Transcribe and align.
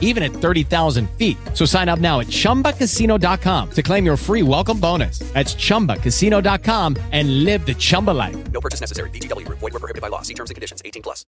even 0.00 0.22
at 0.22 0.32
30,000 0.32 1.10
feet. 1.18 1.36
So 1.52 1.66
sign 1.66 1.90
up 1.90 1.98
now 1.98 2.20
at 2.20 2.28
chumbacasino.com 2.28 3.70
to 3.72 3.82
claim 3.82 4.06
your 4.06 4.16
free 4.16 4.42
welcome 4.42 4.78
bonus. 4.80 5.18
That's 5.34 5.54
chumbacasino.com 5.54 6.96
and 7.12 7.44
live 7.44 7.66
the 7.66 7.74
Chumba 7.74 8.12
life. 8.12 8.36
No 8.52 8.60
purchase 8.60 8.80
necessary. 8.80 9.10
VGW 9.10 9.44
Group. 9.44 9.58
Void 9.58 9.72
were 9.72 9.80
prohibited 9.80 10.02
by 10.02 10.08
law. 10.08 10.22
See 10.22 10.34
terms 10.34 10.50
and 10.50 10.54
conditions. 10.54 10.80
18 10.84 11.02
plus. 11.02 11.26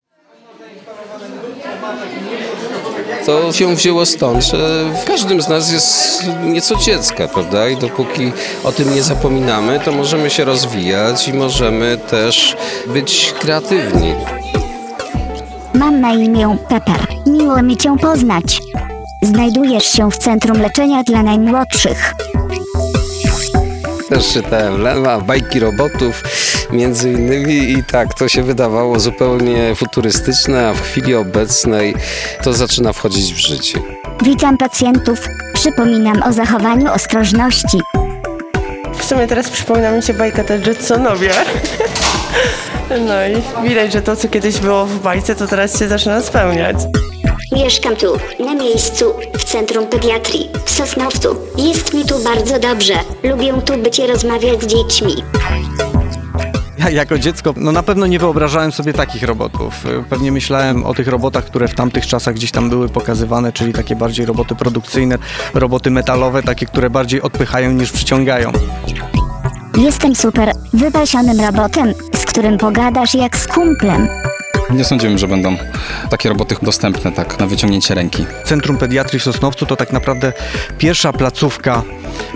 To 3.25 3.53
się 3.53 3.75
wzięło 3.75 4.05
stąd, 4.05 4.43
że 4.43 4.85
w 5.03 5.05
każdym 5.05 5.41
z 5.41 5.47
nas 5.49 5.71
jest 5.71 6.23
nieco 6.43 6.75
dziecka, 6.75 7.27
prawda? 7.27 7.69
I 7.69 7.77
dopóki 7.77 8.31
o 8.63 8.71
tym 8.71 8.95
nie 8.95 9.03
zapominamy, 9.03 9.79
to 9.79 9.91
możemy 9.91 10.29
się 10.29 10.45
rozwijać 10.45 11.27
i 11.27 11.33
możemy 11.33 11.97
też 12.09 12.57
być 12.87 13.33
kreatywni. 13.39 14.13
Mam 15.79 16.01
na 16.01 16.13
imię 16.13 16.57
Pepper. 16.69 17.07
Miło 17.25 17.61
mi 17.61 17.77
Cię 17.77 17.97
poznać. 17.97 18.61
Znajdujesz 19.21 19.83
się 19.83 20.11
w 20.11 20.17
Centrum 20.17 20.61
Leczenia 20.61 21.03
dla 21.03 21.23
Najmłodszych. 21.23 22.13
Też 24.09 24.33
czytałem 24.33 24.81
Lema, 24.81 25.21
bajki 25.21 25.59
robotów 25.59 26.23
między 26.71 27.11
innymi 27.11 27.53
i 27.53 27.83
tak, 27.83 28.13
to 28.13 28.29
się 28.29 28.43
wydawało 28.43 28.99
zupełnie 28.99 29.75
futurystyczne, 29.75 30.69
a 30.69 30.73
w 30.73 30.81
chwili 30.81 31.15
obecnej 31.15 31.95
to 32.43 32.53
zaczyna 32.53 32.93
wchodzić 32.93 33.33
w 33.33 33.37
życie. 33.37 33.79
Witam 34.21 34.57
pacjentów. 34.57 35.27
Przypominam 35.53 36.23
o 36.23 36.33
zachowaniu 36.33 36.93
ostrożności. 36.93 37.81
W 38.97 39.05
sumie 39.05 39.27
teraz 39.27 39.49
przypomina 39.49 39.91
mi 39.91 40.03
się 40.03 40.13
bajka 40.13 40.43
te 40.43 40.57
Jetsonowie. 40.57 41.31
No 42.89 43.13
i 43.27 43.69
widać, 43.69 43.93
że 43.93 44.01
to, 44.01 44.15
co 44.15 44.27
kiedyś 44.27 44.59
było 44.59 44.85
w 44.85 44.99
bajce, 44.99 45.35
to 45.35 45.47
teraz 45.47 45.79
się 45.79 45.87
zaczyna 45.87 46.21
spełniać. 46.21 46.75
Mieszkam 47.51 47.95
tu, 47.95 48.07
na 48.45 48.53
miejscu, 48.53 49.13
w 49.37 49.43
Centrum 49.43 49.87
Pediatrii, 49.87 50.49
w 50.65 50.71
Sosnowcu. 50.71 51.35
Jest 51.57 51.93
mi 51.93 52.05
tu 52.05 52.19
bardzo 52.19 52.59
dobrze. 52.59 52.93
Lubię 53.23 53.61
tu 53.61 53.77
być 53.77 53.99
i 53.99 54.07
rozmawiać 54.07 54.61
z 54.63 54.65
dziećmi. 54.65 55.15
Ja 56.77 56.89
jako 56.89 57.19
dziecko 57.19 57.53
no 57.57 57.71
na 57.71 57.83
pewno 57.83 58.07
nie 58.07 58.19
wyobrażałem 58.19 58.71
sobie 58.71 58.93
takich 58.93 59.23
robotów. 59.23 59.73
Pewnie 60.09 60.31
myślałem 60.31 60.85
o 60.85 60.93
tych 60.93 61.07
robotach, 61.07 61.45
które 61.45 61.67
w 61.67 61.75
tamtych 61.75 62.07
czasach 62.07 62.35
gdzieś 62.35 62.51
tam 62.51 62.69
były 62.69 62.89
pokazywane, 62.89 63.51
czyli 63.53 63.73
takie 63.73 63.95
bardziej 63.95 64.25
roboty 64.25 64.55
produkcyjne, 64.55 65.17
roboty 65.53 65.91
metalowe, 65.91 66.43
takie, 66.43 66.65
które 66.65 66.89
bardziej 66.89 67.21
odpychają 67.21 67.71
niż 67.71 67.91
przyciągają. 67.91 68.51
Jestem 69.77 70.15
super 70.15 70.51
wypasionym 70.73 71.39
robotem, 71.39 71.93
którym 72.39 72.57
pogadasz 72.57 73.15
jak 73.15 73.37
z 73.37 73.47
kumplem. 73.47 74.07
Nie 74.69 74.83
sądziłem, 74.83 75.17
że 75.17 75.27
będą 75.27 75.57
takie 76.09 76.29
roboty 76.29 76.55
dostępne 76.61 77.11
tak 77.11 77.39
na 77.39 77.47
wyciągnięcie 77.47 77.95
ręki. 77.95 78.25
Centrum 78.45 78.77
Pediatrii 78.77 79.19
w 79.19 79.23
Sosnowcu 79.23 79.65
to 79.65 79.75
tak 79.75 79.93
naprawdę 79.93 80.33
pierwsza 80.77 81.13
placówka 81.13 81.81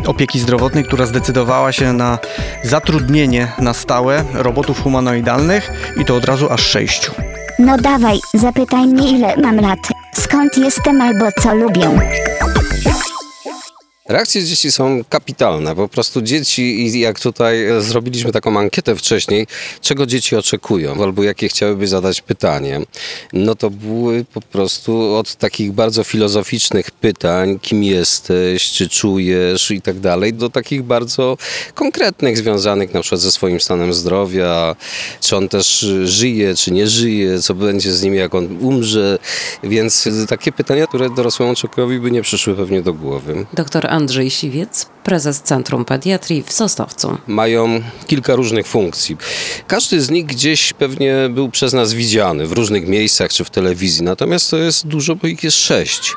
opieki 0.05 0.39
zdrowotnej, 0.39 0.83
która 0.83 1.05
zdecydowała 1.05 1.71
się 1.71 1.93
na 1.93 2.19
zatrudnienie 2.63 3.47
na 3.59 3.73
stałe 3.73 4.23
robotów 4.33 4.81
humanoidalnych 4.83 5.71
i 5.97 6.05
to 6.05 6.15
od 6.15 6.25
razu 6.25 6.51
aż 6.51 6.61
sześciu. 6.61 7.11
No 7.59 7.77
dawaj, 7.77 8.19
zapytaj 8.33 8.87
mnie 8.87 9.11
ile 9.11 9.37
mam 9.37 9.55
lat, 9.55 9.79
skąd 10.13 10.57
jestem 10.57 11.01
albo 11.01 11.25
co 11.41 11.55
lubię. 11.55 11.89
Reakcje 14.09 14.43
dzieci 14.43 14.71
są 14.71 15.03
kapitalne. 15.09 15.75
Po 15.75 15.87
prostu 15.87 16.21
dzieci, 16.21 16.99
jak 16.99 17.19
tutaj 17.19 17.57
zrobiliśmy 17.79 18.31
taką 18.31 18.59
ankietę 18.59 18.95
wcześniej, 18.95 19.47
czego 19.81 20.05
dzieci 20.05 20.35
oczekują, 20.35 21.03
albo 21.03 21.23
jakie 21.23 21.49
chciałyby 21.49 21.87
zadać 21.87 22.21
pytanie, 22.21 22.81
no 23.33 23.55
to 23.55 23.69
były 23.69 24.25
po 24.33 24.41
prostu 24.41 25.15
od 25.15 25.35
takich 25.35 25.71
bardzo 25.71 26.03
filozoficznych 26.03 26.91
pytań, 26.91 27.59
kim 27.59 27.83
jesteś, 27.83 28.71
czy 28.71 28.89
czujesz 28.89 29.71
i 29.71 29.81
tak 29.81 29.99
dalej, 29.99 30.33
do 30.33 30.49
takich 30.49 30.83
bardzo 30.83 31.37
konkretnych, 31.73 32.37
związanych 32.37 32.93
na 32.93 33.01
przykład 33.01 33.21
ze 33.21 33.31
swoim 33.31 33.61
stanem 33.61 33.93
zdrowia, 33.93 34.75
czy 35.21 35.37
on 35.37 35.49
też 35.49 35.85
żyje, 36.03 36.55
czy 36.55 36.71
nie 36.71 36.87
żyje, 36.87 37.41
co 37.41 37.53
będzie 37.53 37.91
z 37.91 38.03
nim, 38.03 38.15
jak 38.15 38.35
on 38.35 38.57
umrze. 38.61 39.19
Więc 39.63 40.07
takie 40.27 40.51
pytania, 40.51 40.87
które 40.87 41.09
dorosłemu 41.09 41.55
człowiekowi 41.55 41.99
by 41.99 42.11
nie 42.11 42.21
przyszły 42.21 42.55
pewnie 42.55 42.81
do 42.81 42.93
głowy. 42.93 43.45
Dr 43.53 43.93
Andrzej 44.03 44.31
Siwiec, 44.31 44.85
prezes 45.03 45.41
Centrum 45.41 45.85
Pediatrii 45.85 46.43
w 46.43 46.53
Sosnowcu. 46.53 47.17
mają 47.27 47.81
kilka 48.07 48.35
różnych 48.35 48.67
funkcji. 48.67 49.17
Każdy 49.67 50.01
z 50.01 50.09
nich 50.09 50.25
gdzieś 50.25 50.73
pewnie 50.73 51.15
był 51.29 51.49
przez 51.49 51.73
nas 51.73 51.93
widziany 51.93 52.47
w 52.47 52.51
różnych 52.51 52.87
miejscach 52.87 53.33
czy 53.33 53.43
w 53.43 53.49
telewizji, 53.49 54.03
natomiast 54.03 54.51
to 54.51 54.57
jest 54.57 54.87
dużo, 54.87 55.15
bo 55.15 55.27
ich 55.27 55.43
jest 55.43 55.57
sześć. 55.57 56.13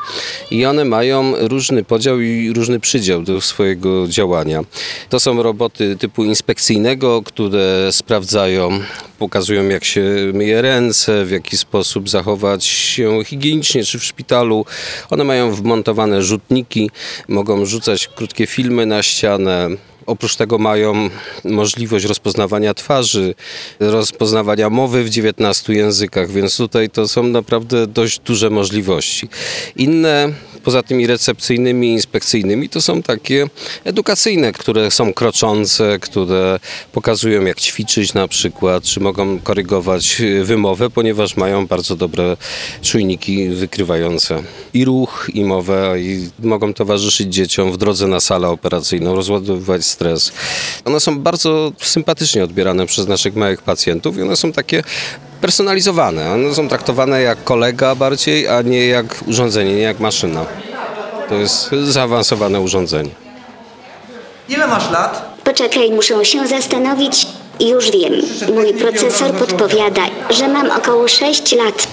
I 0.50 0.66
one 0.66 0.84
mają 0.84 1.32
różny 1.48 1.84
podział 1.84 2.20
i 2.20 2.52
różny 2.52 2.80
przydział 2.80 3.22
do 3.22 3.40
swojego 3.40 4.08
działania. 4.08 4.62
To 5.08 5.20
są 5.20 5.42
roboty 5.42 5.96
typu 5.96 6.24
inspekcyjnego, 6.24 7.22
które 7.22 7.88
sprawdzają, 7.92 8.80
pokazują 9.18 9.68
jak 9.68 9.84
się 9.84 10.02
myje 10.34 10.62
ręce, 10.62 11.24
w 11.24 11.30
jaki 11.30 11.56
sposób 11.56 12.08
zachować 12.08 12.64
się 12.64 13.24
higienicznie 13.24 13.84
czy 13.84 13.98
w 13.98 14.04
szpitalu. 14.04 14.64
One 15.10 15.24
mają 15.24 15.54
wmontowane 15.54 16.22
rzutniki, 16.22 16.90
mogą 17.28 17.66
rzucać 17.66 18.08
krótkie 18.08 18.46
filmy 18.46 18.86
na 18.86 19.02
ścianę. 19.02 19.68
Oprócz 20.06 20.36
tego 20.36 20.58
mają 20.58 21.10
możliwość 21.44 22.04
rozpoznawania 22.04 22.74
twarzy, 22.74 23.34
rozpoznawania 23.80 24.70
mowy 24.70 25.04
w 25.04 25.10
19 25.10 25.72
językach, 25.72 26.30
więc 26.30 26.56
tutaj 26.56 26.90
to 26.90 27.08
są 27.08 27.22
naprawdę 27.22 27.86
dość 27.86 28.18
duże 28.18 28.50
możliwości. 28.50 29.28
Inne, 29.76 30.32
poza 30.64 30.82
tymi 30.82 31.06
recepcyjnymi, 31.06 31.92
inspekcyjnymi, 31.92 32.68
to 32.68 32.80
są 32.80 33.02
takie 33.02 33.46
edukacyjne, 33.84 34.52
które 34.52 34.90
są 34.90 35.14
kroczące, 35.14 35.98
które 35.98 36.60
pokazują 36.92 37.44
jak 37.44 37.60
ćwiczyć 37.60 38.14
na 38.14 38.28
przykład, 38.28 38.84
czy 38.84 39.00
mogą 39.00 39.38
korygować 39.38 40.22
wymowę, 40.42 40.90
ponieważ 40.90 41.36
mają 41.36 41.66
bardzo 41.66 41.96
dobre 41.96 42.36
czujniki 42.82 43.48
wykrywające 43.48 44.42
i 44.74 44.84
ruch, 44.84 45.30
i 45.34 45.44
mowę, 45.44 45.94
i 46.00 46.28
mogą 46.42 46.74
towarzyszyć 46.74 47.34
dzieciom 47.34 47.72
w 47.72 47.76
drodze 47.76 48.06
na 48.06 48.20
salę 48.20 48.48
operacyjną, 48.48 49.14
rozładowywać 49.14 49.84
stres. 49.96 50.32
One 50.84 51.00
są 51.00 51.18
bardzo 51.18 51.72
sympatycznie 51.82 52.44
odbierane 52.44 52.86
przez 52.86 53.06
naszych 53.06 53.36
małych 53.36 53.62
pacjentów 53.62 54.18
i 54.18 54.22
one 54.22 54.36
są 54.36 54.52
takie 54.52 54.82
personalizowane. 55.40 56.32
One 56.32 56.54
są 56.54 56.68
traktowane 56.68 57.22
jak 57.22 57.44
kolega 57.44 57.94
bardziej, 57.94 58.48
a 58.48 58.62
nie 58.62 58.86
jak 58.86 59.06
urządzenie, 59.26 59.74
nie 59.74 59.82
jak 59.82 60.00
maszyna. 60.00 60.46
To 61.28 61.34
jest 61.34 61.70
zaawansowane 61.70 62.60
urządzenie. 62.60 63.10
Ile 64.48 64.66
masz 64.66 64.90
lat? 64.90 65.40
Poczekaj, 65.44 65.90
muszę 65.90 66.24
się 66.24 66.46
zastanowić. 66.46 67.26
Już 67.60 67.90
wiem. 67.90 68.12
Mój 68.54 68.74
procesor 68.74 69.32
podpowiada, 69.32 70.02
że 70.30 70.48
mam 70.48 70.70
około 70.70 71.08
6 71.08 71.52
lat. 71.52 71.88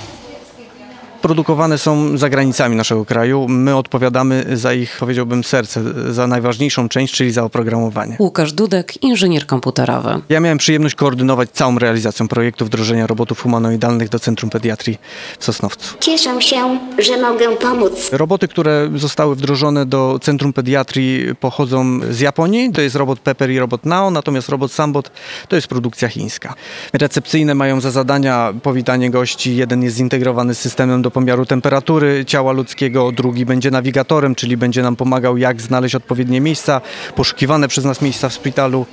Produkowane 1.23 1.77
są 1.77 2.17
za 2.17 2.29
granicami 2.29 2.75
naszego 2.75 3.05
kraju. 3.05 3.47
My 3.47 3.75
odpowiadamy 3.75 4.45
za 4.53 4.73
ich, 4.73 4.97
powiedziałbym, 4.99 5.43
serce, 5.43 5.81
za 6.13 6.27
najważniejszą 6.27 6.89
część, 6.89 7.13
czyli 7.13 7.31
za 7.31 7.43
oprogramowanie. 7.43 8.15
Łukasz 8.19 8.53
Dudek, 8.53 9.03
inżynier 9.03 9.45
komputerowy. 9.45 10.21
Ja 10.29 10.39
miałem 10.39 10.57
przyjemność 10.57 10.95
koordynować 10.95 11.49
całą 11.49 11.79
realizację 11.79 12.27
projektu 12.27 12.65
wdrożenia 12.65 13.07
robotów 13.07 13.41
humanoidalnych 13.41 14.09
do 14.09 14.19
Centrum 14.19 14.49
Pediatrii 14.49 14.97
w 15.39 15.45
Sosnowcu. 15.45 15.97
Cieszę 15.99 16.41
się, 16.41 16.79
że 16.99 17.21
mogę 17.21 17.55
pomóc. 17.55 18.09
Roboty, 18.11 18.47
które 18.47 18.89
zostały 18.95 19.35
wdrożone 19.35 19.85
do 19.85 20.19
Centrum 20.21 20.53
Pediatrii 20.53 21.35
pochodzą 21.35 21.99
z 22.09 22.19
Japonii. 22.19 22.71
To 22.71 22.81
jest 22.81 22.95
robot 22.95 23.19
Pepper 23.19 23.51
i 23.51 23.59
robot 23.59 23.85
Nao, 23.85 24.11
natomiast 24.11 24.49
robot 24.49 24.71
Sambot 24.71 25.11
to 25.47 25.55
jest 25.55 25.67
produkcja 25.67 26.07
chińska. 26.07 26.53
Recepcyjne 26.93 27.55
mają 27.55 27.81
za 27.81 27.91
zadania 27.91 28.53
powitanie 28.63 29.11
gości. 29.11 29.55
Jeden 29.55 29.83
jest 29.83 29.95
zintegrowany 29.95 30.55
z 30.55 30.59
systemem 30.59 31.01
do 31.01 31.12
pomiaru 31.13 31.45
temperatury 31.45 32.25
ciała 32.25 32.51
ludzkiego, 32.51 33.11
drugi 33.11 33.45
będzie 33.45 33.71
nawigatorem, 33.71 34.35
czyli 34.35 34.57
będzie 34.57 34.81
nam 34.81 34.95
pomagał 34.95 35.37
jak 35.37 35.61
znaleźć 35.61 35.95
odpowiednie 35.95 36.41
miejsca, 36.41 36.81
poszukiwane 37.15 37.67
przez 37.67 37.85
nas 37.85 38.01
miejsca 38.01 38.29
w 38.29 38.33
szpitalu. 38.33 38.85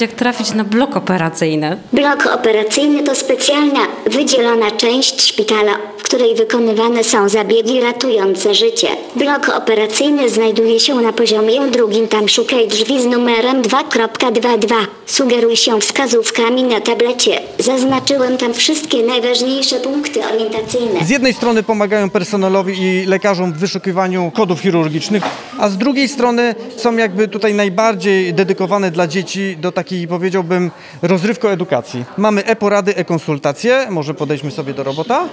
Jak 0.00 0.12
trafić 0.12 0.54
na 0.54 0.64
blok 0.64 0.96
operacyjny? 0.96 1.76
Blok 1.92 2.26
operacyjny 2.34 3.02
to 3.02 3.14
specjalna, 3.14 3.80
wydzielona 4.06 4.70
część 4.70 5.22
szpitala, 5.22 5.72
w 5.98 6.02
której 6.02 6.34
wykonywane 6.34 7.04
są 7.04 7.28
zabiegi 7.28 7.80
ratujące 7.80 8.54
życie. 8.54 8.88
Blok 9.16 9.48
operacyjny 9.48 10.30
znajduje 10.30 10.80
się 10.80 10.94
na 10.94 11.12
poziomie 11.12 11.60
drugim. 11.70 12.08
Tam 12.08 12.28
szukaj 12.28 12.68
drzwi 12.68 13.02
z 13.02 13.06
numerem 13.06 13.62
2.22. 13.62 14.74
Sugeruj 15.06 15.56
się 15.56 15.80
wskazówkami 15.80 16.62
na 16.62 16.80
tablecie. 16.80 17.40
Zaznaczyłem 17.58 18.36
tam 18.36 18.54
wszystkie 18.54 19.02
najważniejsze 19.02 19.76
punkty 19.76 20.20
orientacyjne. 20.34 21.04
Z 21.04 21.10
jednej 21.10 21.34
strony 21.34 21.62
pomagają 21.62 22.10
personelowi 22.10 22.82
i 22.82 23.06
lekarzom 23.06 23.52
w 23.52 23.56
wyszukiwaniu 23.56 24.32
kodów 24.34 24.60
chirurgicznych, 24.60 25.22
a 25.58 25.68
z 25.68 25.78
drugiej 25.78 26.08
strony 26.08 26.54
są 26.76 26.96
jakby 26.96 27.28
tutaj 27.28 27.54
najbardziej 27.54 28.34
dedykowane 28.34 28.90
dla 28.90 29.06
dzieci 29.06 29.56
do 29.60 29.72
takiej, 29.90 30.08
powiedziałbym, 30.08 30.70
rozrywko-edukacji. 31.02 32.04
Mamy 32.16 32.44
e-porady, 32.44 32.96
e-konsultacje, 32.96 33.86
może 33.90 34.14
podejdźmy 34.14 34.50
sobie 34.50 34.74
do 34.74 34.82
robota. 34.82 35.28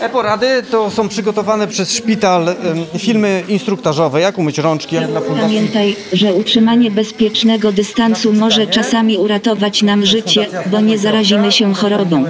E-porady 0.00 0.62
to 0.70 0.90
są 0.90 1.08
przygotowane 1.08 1.68
przez 1.68 1.92
szpital 1.92 2.54
filmy 2.98 3.42
instruktażowe, 3.48 4.20
jak 4.20 4.38
umyć 4.38 4.58
rączki, 4.58 4.96
jak 4.96 5.06
dla 5.06 5.20
fundacji. 5.20 5.56
Pamiętaj, 5.56 5.96
że 6.12 6.34
utrzymanie 6.34 6.90
bezpiecznego 6.90 7.72
dystansu 7.72 8.32
może 8.32 8.66
czasami 8.66 9.18
uratować 9.18 9.82
nam 9.82 10.06
życie, 10.06 10.46
bo 10.66 10.80
nie 10.80 10.98
zarazimy 10.98 11.52
się 11.52 11.74
chorobą. 11.74 12.24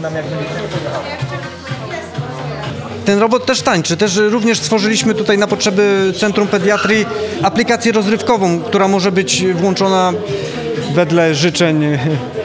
Ten 3.05 3.19
robot 3.19 3.47
też 3.47 3.63
tańczy. 3.63 3.97
Też 3.97 4.17
również 4.17 4.59
stworzyliśmy 4.59 5.15
tutaj 5.15 5.39
na 5.39 5.47
potrzeby 5.47 6.13
Centrum 6.17 6.49
Pediatrii 6.49 7.07
aplikację 7.43 7.93
rozrywkową, 7.93 8.61
która 8.61 8.89
może 8.89 9.13
być 9.13 9.45
włączona 9.55 10.13
wedle 10.95 11.35
życzeń 11.35 11.99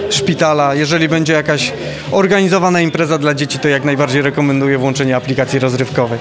szpitala. 0.09 0.75
Jeżeli 0.75 1.09
będzie 1.09 1.33
jakaś 1.33 1.73
organizowana 2.11 2.81
impreza 2.81 3.17
dla 3.17 3.33
dzieci, 3.33 3.59
to 3.59 3.67
jak 3.67 3.83
najbardziej 3.83 4.21
rekomenduję 4.21 4.77
włączenie 4.77 5.15
aplikacji 5.15 5.59
rozrywkowej. 5.59 6.19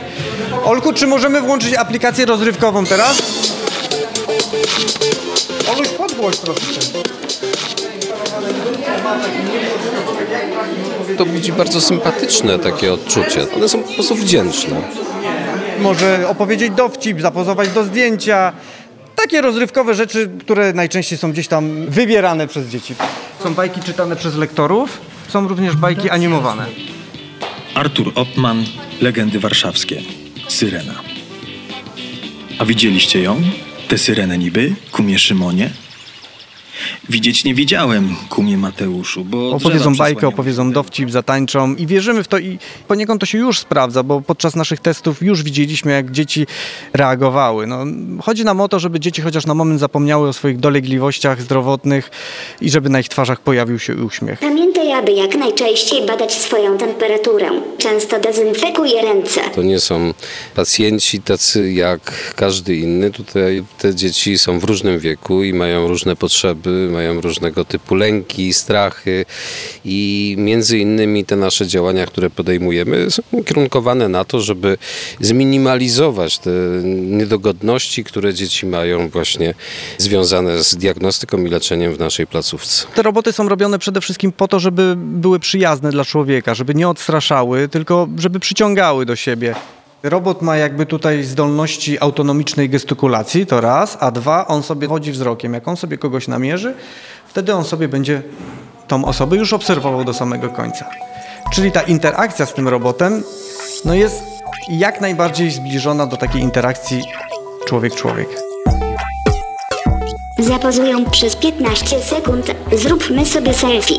Olku, 0.64 0.92
czy 0.92 1.06
możemy 1.06 1.40
włączyć 1.40 1.74
aplikację 1.74 2.26
rozrywkową 2.26 2.86
teraz? 2.86 3.22
Oluś, 5.72 5.88
podgłoś 5.88 6.36
troszeczkę. 6.36 6.98
To 11.18 11.26
budzi 11.26 11.52
bardzo 11.52 11.80
sympatyczne 11.80 12.58
takie 12.58 12.92
odczucie. 12.92 13.46
One 13.56 13.68
są 13.68 13.82
po 13.82 13.92
prostu 13.92 14.14
wdzięczne. 14.14 14.76
Może 15.80 16.28
opowiedzieć 16.28 16.72
dowcip, 16.72 17.20
zapozować 17.20 17.68
do 17.68 17.84
zdjęcia. 17.84 18.52
Takie 19.22 19.40
rozrywkowe 19.40 19.94
rzeczy, 19.94 20.30
które 20.40 20.72
najczęściej 20.72 21.18
są 21.18 21.32
gdzieś 21.32 21.48
tam 21.48 21.86
wybierane 21.86 22.46
przez 22.46 22.68
dzieci. 22.68 22.94
Są 23.42 23.54
bajki 23.54 23.80
czytane 23.80 24.16
przez 24.16 24.36
lektorów, 24.36 25.00
są 25.28 25.48
również 25.48 25.76
bajki 25.76 26.10
animowane. 26.10 26.66
Artur 27.74 28.12
Oppman, 28.14 28.64
Legendy 29.00 29.40
Warszawskie. 29.40 30.02
Syrena. 30.48 30.94
A 32.58 32.64
widzieliście 32.64 33.22
ją? 33.22 33.42
Tę 33.88 33.98
syrenę 33.98 34.38
niby? 34.38 34.74
Kumie 34.92 35.18
Szymonie? 35.18 35.70
Widzieć 37.10 37.44
nie 37.44 37.54
widziałem, 37.54 38.14
kumie 38.28 38.56
Mateuszu, 38.56 39.24
bo 39.24 39.50
Opowiedzą 39.50 39.96
bajkę, 39.96 40.28
opowiedzą 40.28 40.72
dowcip, 40.72 41.10
zatańczą 41.10 41.74
i 41.74 41.86
wierzymy 41.86 42.22
w 42.22 42.28
to 42.28 42.38
i 42.38 42.58
poniekąd 42.88 43.20
to 43.20 43.26
się 43.26 43.38
już 43.38 43.58
sprawdza, 43.58 44.02
bo 44.02 44.20
podczas 44.20 44.56
naszych 44.56 44.80
testów 44.80 45.22
już 45.22 45.42
widzieliśmy, 45.42 45.92
jak 45.92 46.10
dzieci 46.10 46.46
reagowały. 46.92 47.66
No, 47.66 47.84
chodzi 48.22 48.44
nam 48.44 48.60
o 48.60 48.68
to, 48.68 48.78
żeby 48.78 49.00
dzieci 49.00 49.22
chociaż 49.22 49.46
na 49.46 49.54
moment 49.54 49.80
zapomniały 49.80 50.28
o 50.28 50.32
swoich 50.32 50.58
dolegliwościach 50.58 51.42
zdrowotnych 51.42 52.10
i 52.60 52.70
żeby 52.70 52.88
na 52.88 53.00
ich 53.00 53.08
twarzach 53.08 53.40
pojawił 53.40 53.78
się 53.78 53.94
uśmiech. 53.94 54.38
Pamiętaj, 54.38 54.92
aby 54.92 55.12
jak 55.12 55.34
najczęściej 55.36 56.06
badać 56.06 56.32
swoją 56.32 56.78
temperaturę. 56.78 57.50
Często 57.78 58.20
dezynfekuj 58.20 58.90
ręce. 59.02 59.40
To 59.54 59.62
nie 59.62 59.80
są 59.80 60.14
pacjenci 60.54 61.20
tacy 61.20 61.72
jak 61.72 62.34
każdy 62.36 62.76
inny. 62.76 63.10
Tutaj 63.10 63.64
te 63.78 63.94
dzieci 63.94 64.38
są 64.38 64.58
w 64.58 64.64
różnym 64.64 64.98
wieku 64.98 65.42
i 65.42 65.52
mają 65.54 65.88
różne 65.88 66.16
potrzeby, 66.16 66.88
mają 66.98 67.20
różnego 67.20 67.64
typu 67.64 67.94
lęki, 67.94 68.52
strachy 68.52 69.24
i 69.84 70.34
między 70.38 70.78
innymi 70.78 71.24
te 71.24 71.36
nasze 71.36 71.66
działania, 71.66 72.06
które 72.06 72.30
podejmujemy 72.30 73.10
są 73.10 73.22
ukierunkowane 73.32 74.08
na 74.08 74.24
to, 74.24 74.40
żeby 74.40 74.78
zminimalizować 75.20 76.38
te 76.38 76.50
niedogodności, 76.82 78.04
które 78.04 78.34
dzieci 78.34 78.66
mają 78.66 79.08
właśnie 79.08 79.54
związane 79.98 80.64
z 80.64 80.76
diagnostyką 80.76 81.44
i 81.44 81.48
leczeniem 81.48 81.94
w 81.94 81.98
naszej 81.98 82.26
placówce. 82.26 82.86
Te 82.94 83.02
roboty 83.02 83.32
są 83.32 83.48
robione 83.48 83.78
przede 83.78 84.00
wszystkim 84.00 84.32
po 84.32 84.48
to, 84.48 84.60
żeby 84.60 84.94
były 84.96 85.40
przyjazne 85.40 85.90
dla 85.90 86.04
człowieka, 86.04 86.54
żeby 86.54 86.74
nie 86.74 86.88
odstraszały, 86.88 87.68
tylko 87.68 88.08
żeby 88.16 88.40
przyciągały 88.40 89.06
do 89.06 89.16
siebie. 89.16 89.54
Robot 90.02 90.42
ma 90.42 90.56
jakby 90.56 90.86
tutaj 90.86 91.22
zdolności 91.22 92.00
autonomicznej 92.00 92.70
gestykulacji, 92.70 93.46
to 93.46 93.60
raz, 93.60 93.96
a 94.00 94.10
dwa, 94.10 94.46
on 94.46 94.62
sobie 94.62 94.88
chodzi 94.88 95.12
wzrokiem. 95.12 95.54
Jak 95.54 95.68
on 95.68 95.76
sobie 95.76 95.98
kogoś 95.98 96.28
namierzy, 96.28 96.74
wtedy 97.26 97.54
on 97.54 97.64
sobie 97.64 97.88
będzie 97.88 98.22
tą 98.88 99.04
osobę 99.04 99.36
już 99.36 99.52
obserwował 99.52 100.04
do 100.04 100.14
samego 100.14 100.48
końca. 100.48 100.90
Czyli 101.52 101.72
ta 101.72 101.82
interakcja 101.82 102.46
z 102.46 102.54
tym 102.54 102.68
robotem 102.68 103.22
no 103.84 103.94
jest 103.94 104.22
jak 104.68 105.00
najbardziej 105.00 105.50
zbliżona 105.50 106.06
do 106.06 106.16
takiej 106.16 106.42
interakcji 106.42 107.04
człowiek-człowiek. 107.66 108.28
Zapozują 110.38 111.10
przez 111.10 111.36
15 111.36 112.00
sekund. 112.00 112.46
Zróbmy 112.72 113.26
sobie 113.26 113.54
selfie. 113.54 113.94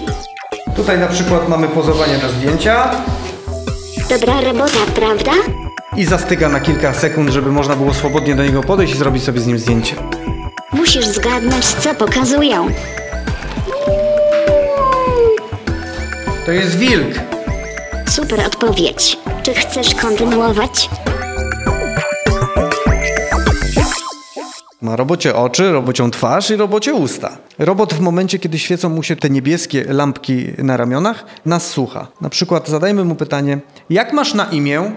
Tutaj 0.75 0.99
na 0.99 1.07
przykład 1.07 1.49
mamy 1.49 1.67
pozowanie 1.67 2.17
na 2.17 2.29
zdjęcia 2.29 2.91
Dobra 4.09 4.41
robota, 4.41 4.79
prawda? 4.95 5.31
I 5.99 6.05
zastyga 6.05 6.49
na 6.49 6.59
kilka 6.59 6.93
sekund, 6.93 7.29
żeby 7.29 7.51
można 7.51 7.75
było 7.75 7.93
swobodnie 7.93 8.35
do 8.35 8.43
niego 8.43 8.63
podejść 8.63 8.93
i 8.93 8.97
zrobić 8.97 9.23
sobie 9.23 9.39
z 9.39 9.47
nim 9.47 9.59
zdjęcie. 9.59 9.95
Musisz 10.73 11.05
zgadnąć, 11.05 11.65
co 11.65 11.95
pokazują. 11.95 12.67
To 16.45 16.51
jest 16.51 16.77
wilk. 16.77 17.19
Super 18.09 18.39
odpowiedź. 18.47 19.17
Czy 19.43 19.53
chcesz 19.53 19.95
kontynuować? 19.95 20.89
Ma 24.81 24.95
robocie 24.95 25.35
oczy, 25.35 25.71
robocią 25.71 26.11
twarz 26.11 26.51
i 26.51 26.55
robocie 26.55 26.93
usta. 26.93 27.37
Robot 27.57 27.93
w 27.93 27.99
momencie, 27.99 28.39
kiedy 28.39 28.59
świecą 28.59 28.89
mu 28.89 29.03
się 29.03 29.15
te 29.15 29.29
niebieskie 29.29 29.83
lampki 29.83 30.45
na 30.57 30.77
ramionach, 30.77 31.25
nas 31.45 31.67
słucha. 31.67 32.07
Na 32.21 32.29
przykład 32.29 32.67
zadajmy 32.67 33.05
mu 33.05 33.15
pytanie, 33.15 33.59
jak 33.89 34.13
masz 34.13 34.33
na 34.33 34.45
imię? 34.45 34.91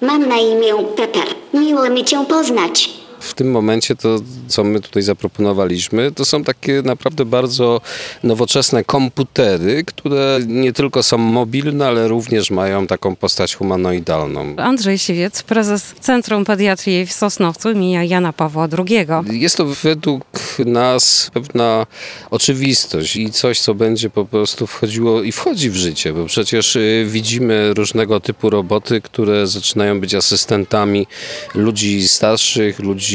Mam 0.00 0.28
na 0.28 0.36
imię 0.36 0.74
Pepper. 0.96 1.28
Miło 1.54 1.90
mi 1.90 2.04
cię 2.04 2.24
poznać. 2.28 2.97
W 3.20 3.34
tym 3.34 3.50
momencie 3.50 3.96
to, 3.96 4.20
co 4.48 4.64
my 4.64 4.80
tutaj 4.80 5.02
zaproponowaliśmy, 5.02 6.12
to 6.12 6.24
są 6.24 6.44
takie 6.44 6.82
naprawdę 6.82 7.24
bardzo 7.24 7.80
nowoczesne 8.22 8.84
komputery, 8.84 9.84
które 9.84 10.40
nie 10.46 10.72
tylko 10.72 11.02
są 11.02 11.18
mobilne, 11.18 11.86
ale 11.86 12.08
również 12.08 12.50
mają 12.50 12.86
taką 12.86 13.16
postać 13.16 13.54
humanoidalną. 13.54 14.56
Andrzej 14.56 14.98
Siwiec, 14.98 15.42
prezes 15.42 15.94
Centrum 16.00 16.44
Pediatrii 16.44 17.06
w 17.06 17.12
Sosnowcu 17.12 17.70
imienia 17.70 18.04
Jana 18.04 18.32
Pawła 18.32 18.68
II. 18.78 19.06
Jest 19.40 19.56
to 19.56 19.64
według 19.64 20.24
nas 20.66 21.30
pewna 21.34 21.86
oczywistość 22.30 23.16
i 23.16 23.30
coś, 23.30 23.60
co 23.60 23.74
będzie 23.74 24.10
po 24.10 24.24
prostu 24.24 24.66
wchodziło 24.66 25.22
i 25.22 25.32
wchodzi 25.32 25.70
w 25.70 25.76
życie, 25.76 26.12
bo 26.12 26.26
przecież 26.26 26.76
y, 26.76 27.06
widzimy 27.08 27.74
różnego 27.74 28.20
typu 28.20 28.50
roboty, 28.50 29.00
które 29.00 29.46
zaczynają 29.46 30.00
być 30.00 30.14
asystentami 30.14 31.06
ludzi 31.54 32.08
starszych, 32.08 32.78
ludzi 32.78 33.07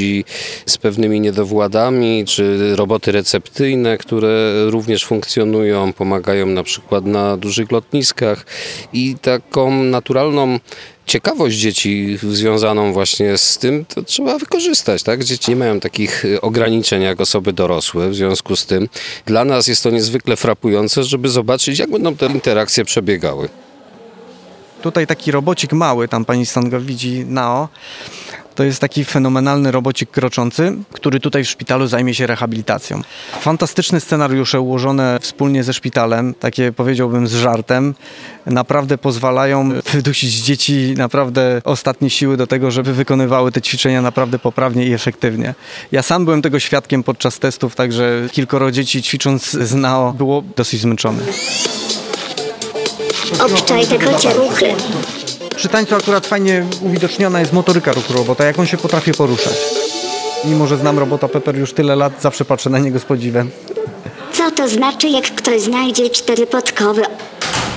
z 0.65 0.77
pewnymi 0.77 1.19
niedowładami, 1.19 2.25
czy 2.25 2.75
roboty 2.75 3.11
receptyjne, 3.11 3.97
które 3.97 4.65
również 4.69 5.05
funkcjonują, 5.05 5.93
pomagają 5.93 6.45
na 6.45 6.63
przykład 6.63 7.05
na 7.05 7.37
dużych 7.37 7.71
lotniskach 7.71 8.45
i 8.93 9.15
taką 9.21 9.83
naturalną 9.83 10.59
ciekawość 11.05 11.57
dzieci 11.57 12.19
związaną 12.31 12.93
właśnie 12.93 13.37
z 13.37 13.57
tym, 13.57 13.85
to 13.85 14.03
trzeba 14.03 14.37
wykorzystać, 14.37 15.03
tak? 15.03 15.23
Dzieci 15.23 15.51
nie 15.51 15.55
mają 15.55 15.79
takich 15.79 16.25
y, 16.25 16.41
ograniczeń 16.41 17.01
jak 17.01 17.21
osoby 17.21 17.53
dorosłe, 17.53 18.09
w 18.09 18.15
związku 18.15 18.55
z 18.55 18.65
tym 18.65 18.89
dla 19.25 19.45
nas 19.45 19.67
jest 19.67 19.83
to 19.83 19.89
niezwykle 19.89 20.35
frapujące, 20.35 21.03
żeby 21.03 21.29
zobaczyć, 21.29 21.79
jak 21.79 21.91
będą 21.91 22.15
te 22.15 22.25
interakcje 22.25 22.85
przebiegały. 22.85 23.49
Tutaj 24.81 25.07
taki 25.07 25.31
robocik 25.31 25.73
mały, 25.73 26.07
tam 26.07 26.25
pani 26.25 26.45
Stanga 26.45 26.79
widzi 26.79 27.25
Nao. 27.25 27.69
To 28.55 28.63
jest 28.63 28.79
taki 28.79 29.05
fenomenalny 29.05 29.71
robocik 29.71 30.11
kroczący, 30.11 30.73
który 30.91 31.19
tutaj 31.19 31.43
w 31.43 31.49
szpitalu 31.49 31.87
zajmie 31.87 32.13
się 32.13 32.27
rehabilitacją. 32.27 33.01
Fantastyczne 33.41 33.99
scenariusze 33.99 34.61
ułożone 34.61 35.19
wspólnie 35.21 35.63
ze 35.63 35.73
szpitalem, 35.73 36.33
takie 36.33 36.71
powiedziałbym 36.71 37.27
z 37.27 37.33
żartem, 37.33 37.93
naprawdę 38.45 38.97
pozwalają 38.97 39.69
wydusić 39.91 40.33
dzieci 40.33 40.93
naprawdę 40.97 41.61
ostatnie 41.63 42.09
siły 42.09 42.37
do 42.37 42.47
tego, 42.47 42.71
żeby 42.71 42.93
wykonywały 42.93 43.51
te 43.51 43.61
ćwiczenia 43.61 44.01
naprawdę 44.01 44.39
poprawnie 44.39 44.85
i 44.85 44.93
efektywnie. 44.93 45.55
Ja 45.91 46.01
sam 46.01 46.25
byłem 46.25 46.41
tego 46.41 46.59
świadkiem 46.59 47.03
podczas 47.03 47.39
testów, 47.39 47.75
także 47.75 48.27
kilkoro 48.31 48.71
dzieci 48.71 49.03
ćwicząc 49.03 49.51
z 49.51 49.73
NAO 49.73 50.13
było 50.13 50.43
dosyć 50.55 50.81
zmęczonych. 50.81 51.27
Obczaj 53.39 53.87
te 53.87 53.99
kocie 53.99 54.33
ruchy. 54.33 54.75
Przy 55.63 55.69
tańcu 55.69 55.95
akurat 55.95 56.27
fajnie 56.27 56.65
uwidoczniona 56.81 57.39
jest 57.39 57.53
motoryka 57.53 57.93
ruchu 57.93 58.13
robota, 58.13 58.43
jak 58.43 58.59
on 58.59 58.65
się 58.65 58.77
potrafi 58.77 59.11
poruszać. 59.11 59.53
Mimo, 60.45 60.67
że 60.67 60.77
znam 60.77 60.99
robota 60.99 61.27
Pepper 61.27 61.57
już 61.57 61.73
tyle 61.73 61.95
lat, 61.95 62.21
zawsze 62.21 62.45
patrzę 62.45 62.69
na 62.69 62.79
niego 62.79 62.99
z 62.99 63.03
podziwem. 63.03 63.51
Co 64.33 64.51
to 64.51 64.69
znaczy, 64.69 65.07
jak 65.07 65.23
ktoś 65.23 65.61
znajdzie 65.61 66.09
cztery 66.09 66.47
podkowy? 66.47 67.01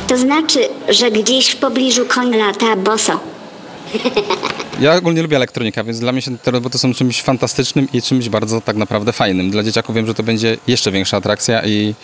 To 0.08 0.18
znaczy, 0.18 0.68
że 0.88 1.10
gdzieś 1.10 1.48
w 1.48 1.56
pobliżu 1.56 2.06
koń 2.06 2.36
lata 2.36 2.76
boso. 2.76 3.12
Ja 4.80 4.94
ogólnie 4.94 5.22
lubię 5.22 5.36
elektronikę, 5.36 5.84
więc 5.84 6.00
dla 6.00 6.12
mnie 6.12 6.22
się 6.22 6.38
te 6.38 6.50
roboty 6.50 6.78
są 6.78 6.94
czymś 6.94 7.22
fantastycznym 7.22 7.88
i 7.92 8.02
czymś 8.02 8.28
bardzo 8.28 8.60
tak 8.60 8.76
naprawdę 8.76 9.12
fajnym. 9.12 9.50
Dla 9.50 9.62
dzieciaków 9.62 9.96
wiem, 9.96 10.06
że 10.06 10.14
to 10.14 10.22
będzie 10.22 10.56
jeszcze 10.66 10.90
większa 10.90 11.16
atrakcja 11.16 11.62
i, 11.64 11.94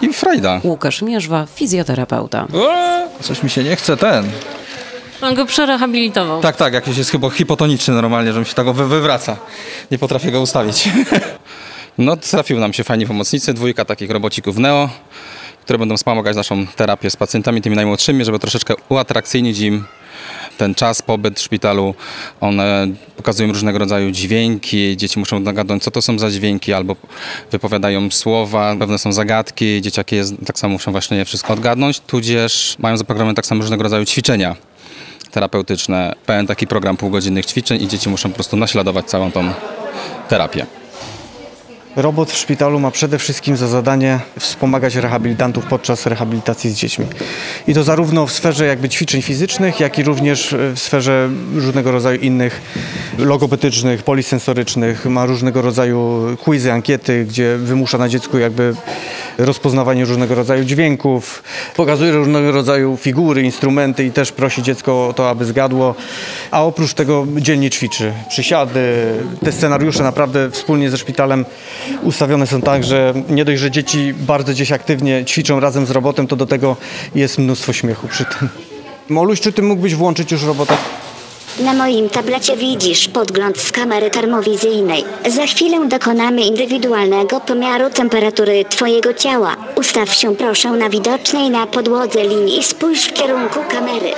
i 0.00 0.12
frajda. 0.12 0.60
Łukasz 0.64 1.02
Mierzwa, 1.02 1.46
fizjoterapeuta. 1.54 2.46
Coś 3.20 3.42
mi 3.42 3.50
się 3.50 3.64
nie 3.64 3.76
chce 3.76 3.96
ten. 3.96 4.30
On 5.24 5.34
go 5.34 5.46
przerehabilitował. 5.46 6.40
Tak, 6.40 6.56
tak, 6.56 6.74
jakiś 6.74 6.96
jest 6.96 7.10
chyba 7.10 7.30
hipotoniczny 7.30 7.94
normalnie, 7.94 8.32
że 8.32 8.40
mi 8.40 8.46
się 8.46 8.54
tego 8.54 8.72
wy- 8.72 8.88
wywraca. 8.88 9.36
Nie 9.90 9.98
potrafię 9.98 10.30
go 10.32 10.40
ustawić. 10.40 10.88
No 11.98 12.16
trafił 12.16 12.58
nam 12.58 12.72
się 12.72 12.84
fajni 12.84 13.06
pomocnicy, 13.06 13.54
dwójka 13.54 13.84
takich 13.84 14.10
robocików 14.10 14.58
Neo, 14.58 14.88
które 15.64 15.78
będą 15.78 15.96
wspomagać 15.96 16.36
naszą 16.36 16.66
terapię 16.66 17.10
z 17.10 17.16
pacjentami, 17.16 17.62
tymi 17.62 17.76
najmłodszymi, 17.76 18.24
żeby 18.24 18.38
troszeczkę 18.38 18.74
uatrakcyjnić 18.88 19.58
im 19.58 19.84
ten 20.58 20.74
czas, 20.74 21.02
pobyt 21.02 21.40
w 21.40 21.42
szpitalu. 21.42 21.94
One 22.40 22.86
pokazują 23.16 23.48
różnego 23.48 23.78
rodzaju 23.78 24.10
dźwięki, 24.10 24.96
dzieci 24.96 25.18
muszą 25.18 25.40
nagadnąć, 25.40 25.82
co 25.82 25.90
to 25.90 26.02
są 26.02 26.18
za 26.18 26.30
dźwięki, 26.30 26.72
albo 26.72 26.96
wypowiadają 27.50 28.10
słowa, 28.10 28.76
pewne 28.78 28.98
są 28.98 29.12
zagadki, 29.12 29.82
dzieciaki 29.82 30.16
jest, 30.16 30.34
tak 30.46 30.58
samo 30.58 30.72
muszą 30.72 30.92
właśnie 30.92 31.16
je 31.16 31.24
wszystko 31.24 31.52
odgadnąć, 31.52 32.00
tudzież 32.00 32.76
mają 32.78 32.96
zaprogramowane 32.96 33.34
tak 33.34 33.46
samo 33.46 33.60
różnego 33.60 33.82
rodzaju 33.82 34.04
ćwiczenia 34.04 34.56
terapeutyczne. 35.34 36.14
Pełen 36.26 36.46
taki 36.46 36.66
program 36.66 36.96
półgodzinnych 36.96 37.46
ćwiczeń 37.46 37.82
i 37.82 37.88
dzieci 37.88 38.08
muszą 38.08 38.28
po 38.28 38.34
prostu 38.34 38.56
naśladować 38.56 39.06
całą 39.06 39.32
tą 39.32 39.52
terapię. 40.28 40.66
Robot 41.96 42.32
w 42.32 42.36
szpitalu 42.36 42.80
ma 42.80 42.90
przede 42.90 43.18
wszystkim 43.18 43.56
za 43.56 43.68
zadanie 43.68 44.20
wspomagać 44.38 44.94
rehabilitantów 44.94 45.64
podczas 45.66 46.06
rehabilitacji 46.06 46.70
z 46.70 46.74
dziećmi. 46.74 47.06
I 47.68 47.74
to 47.74 47.84
zarówno 47.84 48.26
w 48.26 48.32
sferze 48.32 48.66
jakby 48.66 48.88
ćwiczeń 48.88 49.22
fizycznych, 49.22 49.80
jak 49.80 49.98
i 49.98 50.02
również 50.02 50.54
w 50.74 50.78
sferze 50.78 51.28
różnego 51.54 51.92
rodzaju 51.92 52.20
innych 52.20 52.60
logopedycznych, 53.18 54.02
polisensorycznych. 54.02 55.06
Ma 55.06 55.26
różnego 55.26 55.62
rodzaju 55.62 56.20
quizy, 56.44 56.72
ankiety, 56.72 57.24
gdzie 57.24 57.56
wymusza 57.58 57.98
na 57.98 58.08
dziecku 58.08 58.38
jakby 58.38 58.74
rozpoznawanie 59.38 60.04
różnego 60.04 60.34
rodzaju 60.34 60.64
dźwięków, 60.64 61.42
pokazuje 61.76 62.12
różnego 62.12 62.52
rodzaju 62.52 62.96
figury, 62.96 63.42
instrumenty 63.42 64.04
i 64.04 64.10
też 64.10 64.32
prosi 64.32 64.62
dziecko 64.62 65.08
o 65.08 65.12
to, 65.12 65.30
aby 65.30 65.44
zgadło. 65.44 65.94
A 66.50 66.62
oprócz 66.62 66.94
tego 66.94 67.26
dzielnie 67.36 67.70
ćwiczy. 67.70 68.12
Przysiady, 68.28 68.80
te 69.44 69.52
scenariusze 69.52 70.02
naprawdę 70.02 70.50
wspólnie 70.50 70.90
ze 70.90 70.98
szpitalem 70.98 71.44
ustawione 72.02 72.46
są 72.46 72.62
tak, 72.62 72.84
że 72.84 73.14
nie 73.28 73.44
dość, 73.44 73.60
że 73.60 73.70
dzieci 73.70 74.14
bardzo 74.14 74.52
gdzieś 74.52 74.72
aktywnie 74.72 75.24
ćwiczą 75.24 75.60
razem 75.60 75.86
z 75.86 75.90
robotem, 75.90 76.26
to 76.26 76.36
do 76.36 76.46
tego 76.46 76.76
jest 77.14 77.38
mnóstwo 77.38 77.72
śmiechu 77.72 78.08
przy 78.08 78.24
tym. 78.24 78.48
Moluś, 79.08 79.40
czy 79.40 79.52
ty 79.52 79.62
mógłbyś 79.62 79.94
włączyć 79.94 80.32
już 80.32 80.42
robota? 80.42 80.76
Na 81.60 81.72
moim 81.74 82.08
tablecie 82.08 82.56
widzisz 82.56 83.08
podgląd 83.08 83.58
z 83.58 83.72
kamery 83.72 84.10
termowizyjnej. 84.10 85.04
Za 85.26 85.46
chwilę 85.46 85.88
dokonamy 85.88 86.42
indywidualnego 86.42 87.40
pomiaru 87.40 87.90
temperatury 87.90 88.64
Twojego 88.64 89.14
ciała. 89.14 89.56
Ustaw 89.76 90.14
się 90.14 90.36
proszę 90.36 90.70
na 90.70 90.88
widocznej 90.88 91.50
na 91.50 91.66
podłodze 91.66 92.22
linii 92.22 92.58
i 92.58 92.62
spójrz 92.62 93.06
w 93.06 93.12
kierunku 93.12 93.60
kamery. 93.70 94.10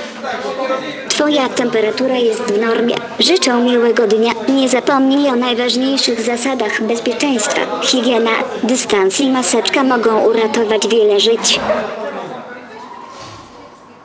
Twoja 1.09 1.49
temperatura 1.49 2.15
jest 2.15 2.41
w 2.41 2.61
normie. 2.61 2.95
Życzę 3.19 3.53
miłego 3.53 4.07
dnia. 4.07 4.31
Nie 4.49 4.69
zapomnij 4.69 5.29
o 5.29 5.35
najważniejszych 5.35 6.21
zasadach 6.21 6.83
bezpieczeństwa. 6.83 7.61
Higiena, 7.83 8.31
dystans 8.63 9.19
i 9.19 9.31
maseczka 9.31 9.83
mogą 9.83 10.25
uratować 10.25 10.87
wiele 10.87 11.19
żyć. 11.19 11.59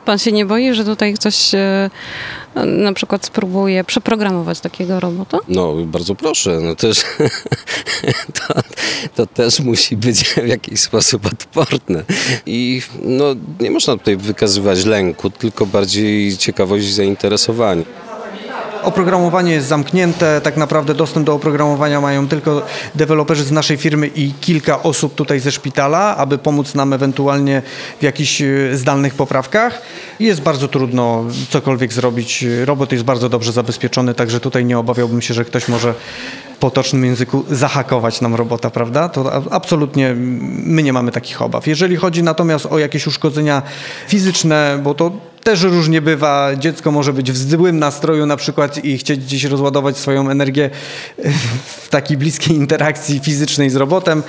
Pan 0.05 0.19
się 0.19 0.31
nie 0.31 0.45
boi, 0.45 0.73
że 0.73 0.85
tutaj 0.85 1.13
ktoś 1.13 1.55
e, 1.55 1.89
na 2.65 2.93
przykład 2.93 3.25
spróbuje 3.25 3.83
przeprogramować 3.83 4.59
takiego 4.59 4.99
robota? 4.99 5.37
No, 5.47 5.73
bardzo 5.85 6.15
proszę. 6.15 6.59
No 6.61 6.75
też, 6.75 7.03
to, 8.47 8.53
to 9.15 9.25
też 9.25 9.59
musi 9.59 9.97
być 9.97 10.23
w 10.23 10.47
jakiś 10.47 10.79
sposób 10.79 11.25
odporne. 11.25 12.03
I 12.45 12.81
no, 13.01 13.25
nie 13.59 13.71
można 13.71 13.97
tutaj 13.97 14.17
wykazywać 14.17 14.85
lęku, 14.85 15.29
tylko 15.29 15.65
bardziej 15.65 16.37
ciekawość 16.37 16.85
i 16.85 16.93
zainteresowanie. 16.93 17.83
Oprogramowanie 18.83 19.51
jest 19.53 19.67
zamknięte, 19.67 20.41
tak 20.41 20.57
naprawdę 20.57 20.93
dostęp 20.93 21.25
do 21.25 21.33
oprogramowania 21.33 22.01
mają 22.01 22.27
tylko 22.27 22.61
deweloperzy 22.95 23.43
z 23.43 23.51
naszej 23.51 23.77
firmy 23.77 24.07
i 24.07 24.33
kilka 24.41 24.83
osób 24.83 25.15
tutaj 25.15 25.39
ze 25.39 25.51
szpitala, 25.51 26.17
aby 26.17 26.37
pomóc 26.37 26.75
nam 26.75 26.93
ewentualnie 26.93 27.61
w 27.99 28.03
jakichś 28.03 28.41
e, 28.41 28.45
zdalnych 28.73 29.15
poprawkach. 29.15 29.81
Jest 30.19 30.41
bardzo 30.41 30.67
trudno 30.67 31.25
cokolwiek 31.49 31.93
zrobić. 31.93 32.45
Robot 32.65 32.91
jest 32.91 33.03
bardzo 33.03 33.29
dobrze 33.29 33.51
zabezpieczony, 33.51 34.13
także 34.13 34.39
tutaj 34.39 34.65
nie 34.65 34.79
obawiałbym 34.79 35.21
się, 35.21 35.33
że 35.33 35.45
ktoś 35.45 35.67
może 35.67 35.93
w 36.55 36.57
potocznym 36.57 37.05
języku 37.05 37.43
zahakować 37.49 38.21
nam 38.21 38.35
robota, 38.35 38.69
prawda? 38.69 39.09
To 39.09 39.43
absolutnie 39.51 40.15
my 40.65 40.83
nie 40.83 40.93
mamy 40.93 41.11
takich 41.11 41.41
obaw. 41.41 41.67
Jeżeli 41.67 41.95
chodzi 41.95 42.23
natomiast 42.23 42.65
o 42.65 42.79
jakieś 42.79 43.07
uszkodzenia 43.07 43.61
fizyczne, 44.07 44.79
bo 44.83 44.93
to 44.93 45.11
też 45.43 45.61
różnie 45.61 46.01
bywa. 46.01 46.55
Dziecko 46.55 46.91
może 46.91 47.13
być 47.13 47.31
w 47.31 47.37
złym 47.37 47.79
nastroju 47.79 48.25
na 48.25 48.37
przykład 48.37 48.85
i 48.85 48.97
chcieć 48.97 49.19
gdzieś 49.19 49.43
rozładować 49.43 49.97
swoją 49.97 50.29
energię 50.29 50.69
w 51.65 51.89
takiej 51.89 52.17
bliskiej 52.17 52.55
interakcji 52.55 53.19
fizycznej 53.19 53.69
z 53.69 53.75
robotem. 53.75 54.23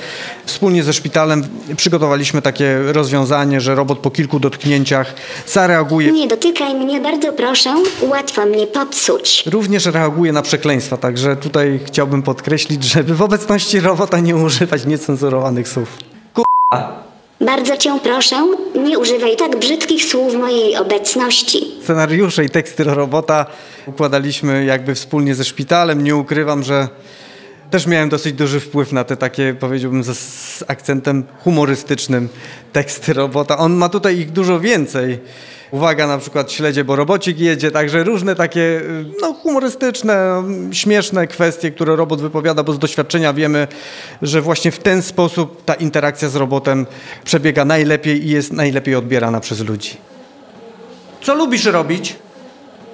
Wspólnie 0.46 0.82
ze 0.82 0.92
szpitalem 0.92 1.44
przygotowaliśmy 1.76 2.42
takie 2.42 2.78
rozwiązanie, 2.78 3.60
że 3.60 3.74
robot 3.74 3.98
po 3.98 4.10
kilku 4.10 4.40
dotknięciach 4.40 5.14
zareaguje. 5.46 6.12
Nie 6.12 6.28
dotykaj 6.28 6.74
mnie, 6.74 7.00
bardzo 7.00 7.32
proszę. 7.32 7.74
Łatwo 8.02 8.46
mnie 8.46 8.66
popsuć. 8.66 9.44
Również 9.46 9.86
reaguje 9.86 10.32
na 10.32 10.42
przekleństwa, 10.42 10.96
także 10.96 11.36
tutaj 11.36 11.80
chciałbym 11.84 12.22
podkreślić, 12.22 12.84
żeby 12.84 13.14
w 13.14 13.22
obecności 13.22 13.80
robota 13.80 14.20
nie 14.20 14.36
używać 14.36 14.86
niecenzurowanych 14.86 15.68
słów. 15.68 15.98
Bardzo 17.40 17.76
cię 17.76 17.98
proszę, 18.02 18.36
nie 18.74 18.98
używaj 18.98 19.36
tak 19.36 19.58
brzydkich 19.58 20.04
słów 20.04 20.32
w 20.32 20.36
mojej 20.36 20.76
obecności. 20.76 21.64
Scenariusze 21.82 22.44
i 22.44 22.50
teksty 22.50 22.84
robota 22.84 23.46
układaliśmy 23.86 24.64
jakby 24.64 24.94
wspólnie 24.94 25.34
ze 25.34 25.44
szpitalem. 25.44 26.04
Nie 26.04 26.16
ukrywam, 26.16 26.62
że 26.62 26.88
też 27.70 27.86
miałem 27.86 28.08
dosyć 28.08 28.32
duży 28.32 28.60
wpływ 28.60 28.92
na 28.92 29.04
te 29.04 29.16
takie, 29.16 29.56
powiedziałbym, 29.60 30.04
z, 30.04 30.18
z 30.18 30.64
akcentem 30.68 31.24
humorystycznym 31.38 32.28
teksty 32.72 33.12
robota. 33.12 33.58
On 33.58 33.72
ma 33.72 33.88
tutaj 33.88 34.18
ich 34.18 34.30
dużo 34.30 34.60
więcej. 34.60 35.18
Uwaga, 35.74 36.06
na 36.06 36.18
przykład 36.18 36.52
śledzie, 36.52 36.84
bo 36.84 36.96
robocik 36.96 37.38
jedzie, 37.38 37.70
także 37.70 38.04
różne 38.04 38.34
takie 38.34 38.60
y, 38.60 39.04
no, 39.20 39.32
humorystyczne, 39.32 40.42
śmieszne 40.72 41.26
kwestie, 41.26 41.70
które 41.70 41.96
robot 41.96 42.20
wypowiada, 42.20 42.62
bo 42.62 42.72
z 42.72 42.78
doświadczenia 42.78 43.32
wiemy, 43.32 43.68
że 44.22 44.40
właśnie 44.40 44.70
w 44.70 44.78
ten 44.78 45.02
sposób 45.02 45.64
ta 45.64 45.74
interakcja 45.74 46.28
z 46.28 46.36
robotem 46.36 46.86
przebiega 47.24 47.64
najlepiej 47.64 48.26
i 48.26 48.28
jest 48.28 48.52
najlepiej 48.52 48.94
odbierana 48.94 49.40
przez 49.40 49.60
ludzi. 49.60 49.96
Co 51.22 51.34
lubisz 51.34 51.64
robić? 51.64 52.16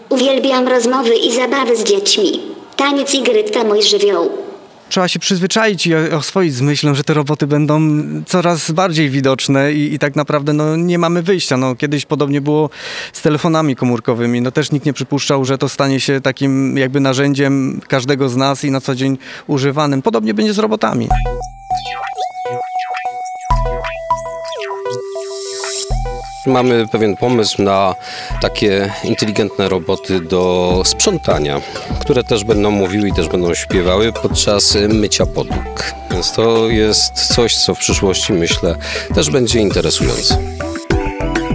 Uwielbiam 0.09 0.69
rozmowy 0.69 1.15
i 1.15 1.35
zabawy 1.35 1.77
z 1.77 1.85
dziećmi. 1.85 2.41
Taniec 2.77 3.15
i 3.15 3.23
gry 3.23 3.45
to 3.45 3.65
mój 3.65 3.83
żywioł. 3.83 4.50
Trzeba 4.91 5.09
się 5.09 5.19
przyzwyczaić 5.19 5.87
i 5.87 5.95
oswoić 5.95 6.55
z 6.55 6.61
myślą, 6.61 6.95
że 6.95 7.05
te 7.05 7.15
roboty 7.15 7.47
będą 7.47 7.81
coraz 8.27 8.71
bardziej 8.71 9.11
widoczne 9.11 9.73
i, 9.73 9.95
i 9.95 9.99
tak 9.99 10.17
naprawdę 10.17 10.53
no, 10.53 10.77
nie 10.77 10.99
mamy 10.99 11.23
wyjścia. 11.23 11.57
No, 11.57 11.77
kiedyś 11.77 12.07
podobnie 12.07 12.41
było 12.41 12.71
z 13.13 13.23
telefonami 13.23 13.77
komórkowymi. 13.77 14.41
No, 14.41 14.51
też 14.51 14.73
nikt 14.73 14.87
nie 14.87 14.93
przypuszczał, 14.93 15.45
że 15.45 15.59
to 15.59 15.69
stanie 15.69 16.01
się 16.01 16.21
takim 16.21 16.79
jakby 16.79 17.01
narzędziem 17.01 17.81
każdego 17.89 18.29
z 18.29 18.37
nas 18.37 18.65
i 18.65 18.71
na 18.71 18.81
co 18.81 18.95
dzień 18.95 19.19
używanym. 19.47 20.03
Podobnie 20.03 20.35
będzie 20.35 20.53
z 20.55 20.59
robotami. 20.59 21.09
Mamy 26.47 26.89
pewien 26.89 27.17
pomysł 27.17 27.63
na 27.63 27.95
takie 28.41 28.93
inteligentne 29.05 29.69
roboty 29.69 30.21
do 30.21 30.83
sprzątania, 30.85 31.61
które 32.01 32.25
też 32.25 32.45
będą 32.45 32.71
mówiły 32.71 33.09
i 33.09 33.13
też 33.13 33.29
będą 33.29 33.55
śpiewały 33.55 34.13
podczas 34.13 34.77
mycia 34.89 35.27
podłóg. 35.27 35.85
Więc 36.11 36.33
to 36.33 36.69
jest 36.69 37.35
coś, 37.35 37.57
co 37.57 37.75
w 37.75 37.79
przyszłości 37.79 38.33
myślę 38.33 38.77
też 39.15 39.31
będzie 39.31 39.61
interesujące. 39.61 40.39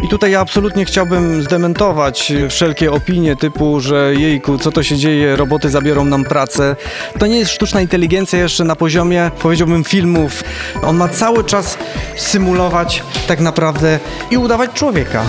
I 0.05 0.07
tutaj 0.07 0.31
ja 0.31 0.39
absolutnie 0.39 0.85
chciałbym 0.85 1.43
zdementować 1.43 2.33
wszelkie 2.49 2.91
opinie 2.91 3.35
typu, 3.35 3.79
że 3.79 4.13
jejku, 4.15 4.57
co 4.57 4.71
to 4.71 4.83
się 4.83 4.97
dzieje, 4.97 5.35
roboty 5.35 5.69
zabiorą 5.69 6.05
nam 6.05 6.23
pracę. 6.23 6.75
To 7.19 7.27
nie 7.27 7.37
jest 7.37 7.51
sztuczna 7.51 7.81
inteligencja 7.81 8.39
jeszcze 8.39 8.63
na 8.63 8.75
poziomie, 8.75 9.31
powiedziałbym, 9.41 9.83
filmów. 9.83 10.43
On 10.83 10.97
ma 10.97 11.07
cały 11.07 11.43
czas 11.43 11.77
symulować 12.15 13.03
tak 13.27 13.39
naprawdę 13.39 13.99
i 14.31 14.37
udawać 14.37 14.71
człowieka. 14.73 15.25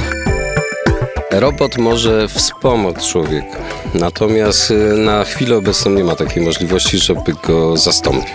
Robot 1.30 1.78
może 1.78 2.28
wspomóc 2.28 3.06
człowieka, 3.06 3.58
natomiast 3.94 4.70
y, 4.70 4.74
na 4.96 5.24
chwilę 5.24 5.56
obecną 5.56 5.92
nie 5.92 6.04
ma 6.04 6.16
takiej 6.16 6.42
możliwości, 6.42 6.98
żeby 6.98 7.32
go 7.46 7.76
zastąpił. 7.76 8.34